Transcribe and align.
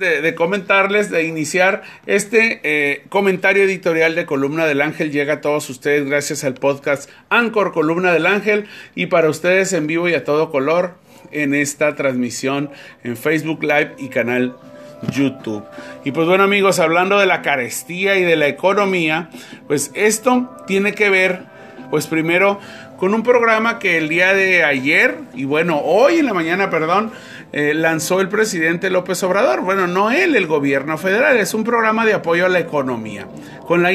de, 0.00 0.34
comentarles, 0.34 1.10
de 1.10 1.24
iniciar 1.24 1.82
este 2.06 2.60
eh, 2.64 3.04
comentario 3.10 3.64
editorial 3.64 4.14
de 4.14 4.24
Columna 4.24 4.66
del 4.66 4.80
Ángel. 4.80 5.12
Llega 5.12 5.34
a 5.34 5.40
todos 5.42 5.68
ustedes 5.68 6.06
gracias 6.06 6.42
al 6.42 6.54
podcast 6.54 7.10
Anchor 7.28 7.72
Columna 7.72 8.12
del 8.12 8.26
Ángel 8.26 8.66
y 8.94 9.06
para 9.06 9.28
ustedes 9.28 9.72
en 9.74 9.86
vivo 9.86 10.08
y 10.08 10.14
a 10.14 10.24
todo 10.24 10.50
color 10.50 10.94
en 11.30 11.54
esta 11.54 11.94
transmisión 11.94 12.70
en 13.04 13.16
Facebook 13.16 13.62
Live 13.62 13.94
y 13.98 14.08
canal 14.08 14.56
YouTube. 15.12 15.64
Y 16.02 16.12
pues 16.12 16.26
bueno 16.26 16.44
amigos, 16.44 16.78
hablando 16.78 17.18
de 17.18 17.26
la 17.26 17.42
carestía 17.42 18.16
y 18.16 18.22
de 18.22 18.36
la 18.36 18.48
economía, 18.48 19.28
pues 19.66 19.90
esto 19.94 20.50
tiene 20.66 20.94
que 20.94 21.10
ver, 21.10 21.44
pues 21.90 22.06
primero 22.06 22.58
con 22.96 23.14
un 23.14 23.22
programa 23.22 23.78
que 23.78 23.96
el 23.98 24.08
día 24.08 24.34
de 24.34 24.62
ayer, 24.62 25.18
y 25.34 25.44
bueno, 25.44 25.80
hoy 25.82 26.18
en 26.18 26.26
la 26.26 26.34
mañana, 26.34 26.70
perdón, 26.70 27.12
eh, 27.52 27.72
lanzó 27.74 28.20
el 28.20 28.28
presidente 28.28 28.90
López 28.90 29.22
Obrador. 29.22 29.62
Bueno, 29.62 29.86
no 29.86 30.10
él, 30.10 30.36
el 30.36 30.46
gobierno 30.46 30.98
federal, 30.98 31.38
es 31.38 31.54
un 31.54 31.64
programa 31.64 32.04
de 32.04 32.14
apoyo 32.14 32.46
a 32.46 32.48
la 32.48 32.60
economía, 32.60 33.26
con 33.66 33.82
la, 33.82 33.90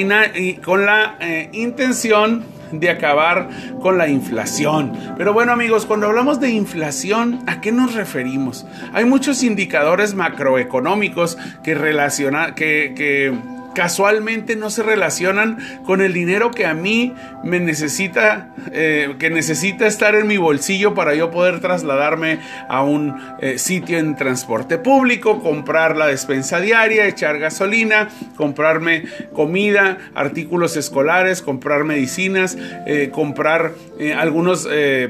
con 0.63 0.85
la 0.85 1.17
eh, 1.19 1.49
intención 1.53 2.43
de 2.71 2.89
acabar 2.89 3.49
con 3.81 3.97
la 3.97 4.07
inflación. 4.07 4.93
Pero 5.17 5.33
bueno 5.33 5.51
amigos, 5.51 5.85
cuando 5.85 6.07
hablamos 6.07 6.39
de 6.39 6.49
inflación, 6.49 7.43
¿a 7.47 7.61
qué 7.61 7.71
nos 7.71 7.93
referimos? 7.93 8.65
Hay 8.93 9.05
muchos 9.05 9.43
indicadores 9.43 10.15
macroeconómicos 10.15 11.37
que 11.63 11.75
relacionan, 11.75 12.55
que, 12.55 12.93
que 12.97 13.33
casualmente 13.75 14.55
no 14.55 14.71
se 14.71 14.81
relacionan 14.81 15.57
con 15.85 16.01
el 16.01 16.13
dinero 16.13 16.49
que 16.49 16.65
a 16.65 16.73
mí 16.73 17.13
me 17.43 17.59
necesita, 17.59 18.55
eh, 18.71 19.15
que 19.19 19.29
necesita 19.29 19.85
estar 19.85 20.15
en 20.15 20.25
mi 20.25 20.37
bolsillo 20.37 20.95
para 20.95 21.13
yo 21.13 21.29
poder 21.29 21.59
trasladarme 21.59 22.39
a 22.67 22.81
un 22.81 23.15
eh, 23.39 23.59
sitio 23.59 23.99
en 23.99 24.15
transporte 24.15 24.79
público, 24.79 25.43
comprar 25.43 25.95
la 25.95 26.07
despensa 26.07 26.59
diaria, 26.59 27.05
echar 27.05 27.37
gasolina, 27.37 28.09
comprarme 28.35 29.03
comida, 29.33 29.97
artículos 30.15 30.77
escolares, 30.77 31.41
comprar 31.41 31.83
medicinas, 31.83 32.57
eh, 32.87 33.11
comprar 33.11 33.73
algunos 34.17 34.67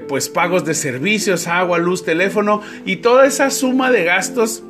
pues 0.07 0.29
pagos 0.29 0.66
de 0.66 0.73
servicios, 0.73 1.47
agua, 1.47 1.77
luz, 1.77 2.03
teléfono 2.03 2.61
y 2.85 2.97
toda 2.97 3.25
esa 3.25 3.50
suma 3.50 3.91
de 3.91 4.03
gastos 4.03 4.63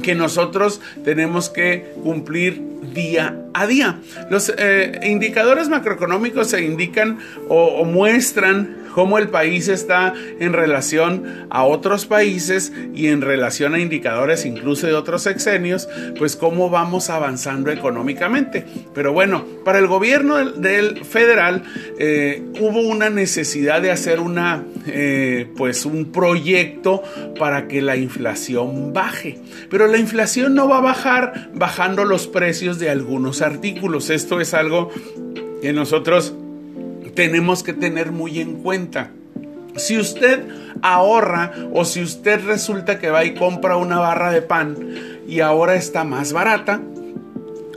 que 0.00 0.14
nosotros 0.14 0.80
tenemos 1.04 1.48
que 1.48 1.92
cumplir 2.02 2.62
día 2.94 3.36
a 3.54 3.66
día. 3.66 4.00
Los 4.30 4.52
eh, 4.56 5.00
indicadores 5.04 5.68
macroeconómicos 5.68 6.48
se 6.48 6.62
indican 6.62 7.18
o 7.48 7.84
muestran 7.84 8.79
cómo 8.94 9.18
el 9.18 9.28
país 9.28 9.68
está 9.68 10.14
en 10.38 10.52
relación 10.52 11.46
a 11.50 11.64
otros 11.64 12.06
países 12.06 12.72
y 12.94 13.08
en 13.08 13.20
relación 13.20 13.74
a 13.74 13.78
indicadores 13.78 14.44
incluso 14.44 14.86
de 14.86 14.94
otros 14.94 15.22
sexenios, 15.22 15.88
pues 16.18 16.36
cómo 16.36 16.70
vamos 16.70 17.10
avanzando 17.10 17.70
económicamente. 17.70 18.64
Pero 18.94 19.12
bueno, 19.12 19.44
para 19.64 19.78
el 19.78 19.86
gobierno 19.86 20.36
del, 20.36 21.04
federal 21.04 21.62
eh, 21.98 22.42
hubo 22.60 22.80
una 22.80 23.10
necesidad 23.10 23.82
de 23.82 23.90
hacer 23.90 24.20
una, 24.20 24.64
eh, 24.86 25.48
pues 25.56 25.84
un 25.86 26.12
proyecto 26.12 27.02
para 27.38 27.68
que 27.68 27.82
la 27.82 27.96
inflación 27.96 28.92
baje. 28.92 29.38
Pero 29.70 29.86
la 29.86 29.98
inflación 29.98 30.54
no 30.54 30.68
va 30.68 30.78
a 30.78 30.82
bajar 30.82 31.50
bajando 31.54 32.04
los 32.04 32.26
precios 32.26 32.78
de 32.78 32.90
algunos 32.90 33.42
artículos. 33.42 34.10
Esto 34.10 34.40
es 34.40 34.54
algo 34.54 34.90
que 35.62 35.72
nosotros 35.72 36.34
tenemos 37.14 37.62
que 37.62 37.72
tener 37.72 38.12
muy 38.12 38.40
en 38.40 38.62
cuenta. 38.62 39.10
Si 39.76 39.98
usted 39.98 40.42
ahorra 40.82 41.52
o 41.72 41.84
si 41.84 42.02
usted 42.02 42.44
resulta 42.44 42.98
que 42.98 43.10
va 43.10 43.24
y 43.24 43.34
compra 43.34 43.76
una 43.76 43.98
barra 43.98 44.32
de 44.32 44.42
pan 44.42 44.76
y 45.28 45.40
ahora 45.40 45.74
está 45.74 46.04
más 46.04 46.32
barata, 46.32 46.80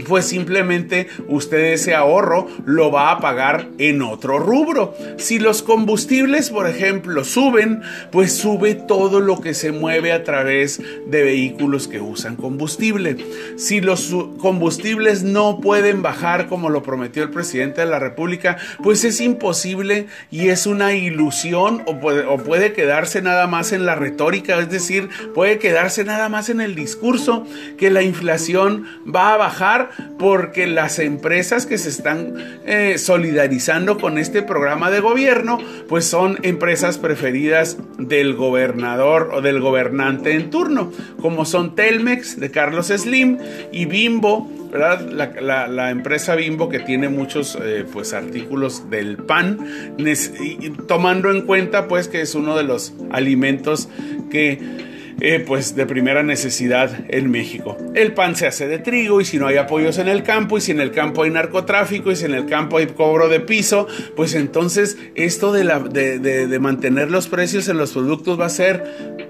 pues 0.08 0.25
simplemente 0.25 1.08
usted 1.27 1.73
ese 1.73 1.95
ahorro 1.95 2.47
lo 2.66 2.91
va 2.91 3.11
a 3.11 3.19
pagar 3.19 3.69
en 3.77 4.02
otro 4.02 4.39
rubro. 4.39 4.95
Si 5.17 5.39
los 5.39 5.61
combustibles, 5.61 6.50
por 6.50 6.68
ejemplo, 6.68 7.23
suben, 7.23 7.81
pues 8.12 8.35
sube 8.35 8.75
todo 8.75 9.19
lo 9.19 9.41
que 9.41 9.53
se 9.53 9.72
mueve 9.72 10.12
a 10.12 10.23
través 10.23 10.81
de 11.07 11.23
vehículos 11.23 11.88
que 11.88 12.00
usan 12.00 12.35
combustible. 12.35 13.18
Si 13.57 13.81
los 13.81 14.16
combustibles 14.40 15.23
no 15.23 15.59
pueden 15.62 16.01
bajar 16.01 16.47
como 16.47 16.69
lo 16.69 16.84
prometió 16.84 17.23
el 17.23 17.29
presidente 17.29 17.81
de 17.81 17.88
la 17.88 18.00
República, 18.00 18.57
pues 18.81 19.03
es 19.03 19.22
imposible 19.22 20.07
y 20.31 20.50
es 20.50 20.66
una 20.66 20.94
ilusión 20.94 21.84
o 21.85 22.00
puede, 22.00 22.25
o 22.25 22.38
puede 22.38 22.73
quedarse 22.73 23.22
nada 23.22 23.47
más 23.47 23.72
en 23.72 23.85
la 23.85 23.95
retórica, 23.95 24.59
es 24.59 24.69
decir, 24.69 25.09
puede 25.34 25.59
quedarse 25.59 26.03
nada 26.03 26.29
más 26.29 26.50
en 26.50 26.62
el 26.62 26.75
discurso 26.75 27.45
que 27.78 27.89
la 27.89 28.01
inflación 28.01 28.85
va 29.13 29.34
a 29.34 29.38
bajar 29.38 29.82
porque 30.17 30.67
las 30.67 30.99
empresas 30.99 31.66
que 31.66 31.77
se 31.77 31.89
están 31.89 32.33
eh, 32.66 32.97
solidarizando 32.97 33.97
con 33.97 34.17
este 34.17 34.41
programa 34.41 34.91
de 34.91 34.99
gobierno, 34.99 35.57
pues 35.88 36.05
son 36.05 36.38
empresas 36.44 36.97
preferidas 36.97 37.77
del 37.97 38.35
gobernador 38.35 39.31
o 39.33 39.41
del 39.41 39.59
gobernante 39.59 40.33
en 40.33 40.49
turno, 40.49 40.91
como 41.21 41.45
son 41.45 41.75
Telmex 41.75 42.39
de 42.39 42.51
Carlos 42.51 42.88
Slim 42.88 43.38
y 43.71 43.85
Bimbo 43.85 44.49
¿verdad? 44.73 45.07
La, 45.11 45.91
empresa 45.91 46.35
Bimbo 46.35 46.67
que 46.67 46.79
tiene 46.79 47.07
muchos 47.07 47.55
eh, 47.61 47.85
pues 47.94 48.11
artículos 48.13 48.89
del 48.89 49.17
pan, 49.17 49.59
tomando 50.88 51.29
en 51.29 51.41
cuenta 51.41 51.88
pues 51.88 52.07
que 52.07 52.21
es 52.21 52.33
uno 52.33 52.57
de 52.57 52.63
los 52.63 52.91
alimentos 53.11 53.88
que 54.31 54.93
eh, 55.19 55.44
pues 55.46 55.75
de 55.75 55.85
primera 55.85 56.24
necesidad 56.24 57.06
en 57.09 57.29
México. 57.31 57.78
El 57.94 58.13
pan 58.13 58.35
se 58.35 58.47
hace 58.47 58.68
de 58.68 58.79
trigo 58.79 59.22
y 59.22 59.25
si 59.25 59.38
no 59.38 59.47
hay 59.47 59.57
apoyos 59.57 59.97
en 59.97 60.07
el 60.07 60.24
campo 60.24 60.57
y 60.57 60.62
si 60.62 60.72
en 60.72 60.79
el 60.79 60.91
campo 60.91 61.24
hay 61.24 61.31
narcotráfico 61.31 62.12
y 62.12 62.16
si 62.16 62.25
en 62.25 62.34
el 62.34 62.46
campo 62.46 62.78
hay 62.78 62.88
cobro 62.88 63.29
de 63.29 63.40
piso, 63.40 63.88
pues 64.16 64.35
entonces 64.35 64.97
esto 65.16 65.51
de, 65.51 65.63
de 66.19 66.59
mantener 66.59 67.12
los 67.12 67.28
precios 67.28 67.68
en 67.69 67.78
los 67.78 67.91
productos 67.91 68.40
va 68.40 68.46
a 68.46 68.50
ser 68.50 68.84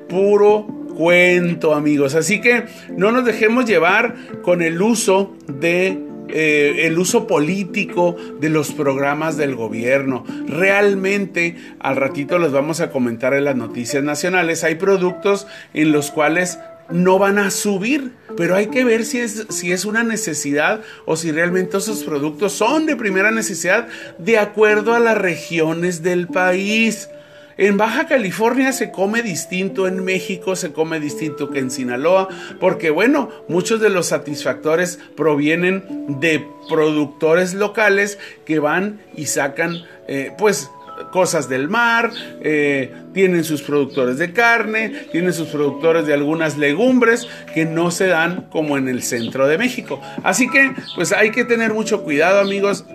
puro 0.07 0.67
cuento 0.95 1.73
amigos. 1.73 2.15
Así 2.15 2.41
que 2.41 2.65
no 2.95 3.11
nos 3.11 3.25
dejemos 3.25 3.65
llevar 3.65 4.15
con 4.41 4.61
el 4.61 4.81
uso 4.81 5.35
de 5.47 6.12
eh, 6.35 6.87
el 6.87 6.97
uso 6.97 7.27
político 7.27 8.15
de 8.39 8.49
los 8.49 8.71
programas 8.71 9.37
del 9.37 9.55
gobierno. 9.55 10.25
Realmente, 10.47 11.55
al 11.79 11.95
ratito 11.95 12.39
les 12.39 12.51
vamos 12.51 12.81
a 12.81 12.89
comentar 12.89 13.35
en 13.35 13.45
las 13.45 13.55
noticias 13.55 14.03
nacionales, 14.03 14.63
hay 14.63 14.75
productos 14.75 15.45
en 15.75 15.91
los 15.91 16.09
cuales 16.09 16.57
no 16.89 17.19
van 17.19 17.37
a 17.37 17.51
subir, 17.51 18.13
pero 18.35 18.55
hay 18.55 18.67
que 18.67 18.83
ver 18.83 19.05
si 19.05 19.19
es, 19.19 19.45
si 19.49 19.71
es 19.71 19.85
una 19.85 20.03
necesidad 20.03 20.81
o 21.05 21.15
si 21.15 21.31
realmente 21.31 21.77
esos 21.77 22.03
productos 22.03 22.53
son 22.53 22.87
de 22.87 22.95
primera 22.95 23.29
necesidad 23.29 23.87
de 24.17 24.39
acuerdo 24.39 24.93
a 24.95 24.99
las 24.99 25.17
regiones 25.17 26.01
del 26.01 26.27
país. 26.27 27.09
En 27.57 27.77
Baja 27.77 28.07
California 28.07 28.71
se 28.71 28.91
come 28.91 29.21
distinto, 29.21 29.87
en 29.87 30.03
México 30.03 30.55
se 30.55 30.73
come 30.73 30.99
distinto 30.99 31.49
que 31.49 31.59
en 31.59 31.71
Sinaloa, 31.71 32.27
porque 32.59 32.89
bueno, 32.89 33.29
muchos 33.47 33.79
de 33.79 33.89
los 33.89 34.07
satisfactores 34.07 34.99
provienen 35.15 35.83
de 36.19 36.45
productores 36.67 37.53
locales 37.53 38.17
que 38.45 38.59
van 38.59 39.01
y 39.15 39.27
sacan 39.27 39.83
eh, 40.07 40.31
pues 40.37 40.69
cosas 41.11 41.49
del 41.49 41.69
mar, 41.69 42.11
eh, 42.41 42.93
tienen 43.13 43.43
sus 43.43 43.61
productores 43.61 44.17
de 44.17 44.33
carne, 44.33 44.89
tienen 45.11 45.33
sus 45.33 45.49
productores 45.49 46.07
de 46.07 46.13
algunas 46.13 46.57
legumbres 46.57 47.27
que 47.53 47.65
no 47.65 47.91
se 47.91 48.07
dan 48.07 48.47
como 48.51 48.77
en 48.77 48.87
el 48.87 49.03
centro 49.03 49.47
de 49.47 49.57
México. 49.57 50.01
Así 50.23 50.49
que 50.49 50.73
pues 50.95 51.11
hay 51.11 51.31
que 51.31 51.45
tener 51.45 51.73
mucho 51.73 52.03
cuidado 52.03 52.39
amigos, 52.39 52.85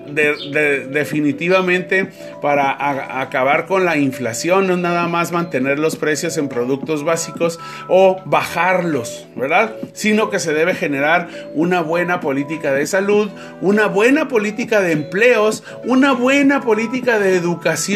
definitivamente 0.91 2.11
para 2.43 3.21
acabar 3.21 3.67
con 3.67 3.85
la 3.85 3.97
inflación, 3.97 4.67
no 4.67 4.77
nada 4.77 5.07
más 5.09 5.33
mantener 5.33 5.79
los 5.79 5.97
precios 5.97 6.37
en 6.39 6.49
productos 6.49 7.05
básicos 7.05 7.59
o 7.89 8.21
bajarlos, 8.25 9.27
¿verdad? 9.37 9.75
Sino 9.93 10.31
que 10.31 10.39
se 10.39 10.53
debe 10.53 10.75
generar 10.75 11.29
una 11.55 11.81
buena 11.81 12.21
política 12.21 12.73
de 12.73 12.87
salud, 12.87 13.31
una 13.61 13.87
buena 13.87 14.29
política 14.29 14.81
de 14.81 14.93
empleos, 14.93 15.63
una 15.85 16.13
buena 16.13 16.61
política 16.61 17.19
de 17.19 17.37
educación 17.37 17.88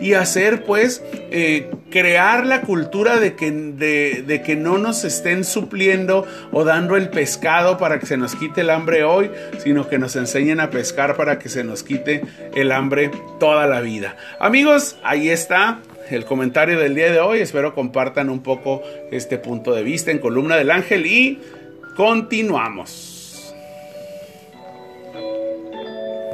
y 0.00 0.14
hacer 0.14 0.64
pues... 0.64 1.02
Eh, 1.30 1.70
crear 1.90 2.46
la 2.46 2.62
cultura 2.62 3.18
de 3.18 3.34
que, 3.34 3.50
de, 3.50 4.42
que 4.42 4.56
no 4.56 4.78
nos 4.78 5.04
estén 5.04 5.44
supliendo 5.44 6.26
o 6.52 6.64
dando 6.64 6.96
el 6.96 7.08
pescado 7.10 7.78
para 7.78 7.98
que 7.98 8.06
se 8.06 8.16
nos 8.16 8.34
quite 8.34 8.60
el 8.60 8.70
hambre 8.70 9.04
hoy, 9.04 9.30
sino 9.58 9.88
que 9.88 9.98
nos 9.98 10.16
enseñen 10.16 10.60
a 10.60 10.70
pescar 10.70 11.16
para 11.16 11.38
que 11.38 11.48
se 11.48 11.64
nos 11.64 11.82
quite 11.82 12.22
el 12.54 12.72
hambre 12.72 13.10
toda 13.40 13.66
la 13.66 13.80
vida. 13.80 14.16
Amigos, 14.38 14.96
ahí 15.02 15.30
está 15.30 15.80
el 16.10 16.24
comentario 16.24 16.78
del 16.78 16.94
día 16.94 17.10
de 17.10 17.20
hoy. 17.20 17.40
Espero 17.40 17.74
compartan 17.74 18.30
un 18.30 18.42
poco 18.42 18.82
este 19.10 19.38
punto 19.38 19.74
de 19.74 19.82
vista 19.82 20.10
en 20.10 20.18
Columna 20.18 20.56
del 20.56 20.70
Ángel 20.70 21.06
y 21.06 21.40
continuamos. 21.96 23.17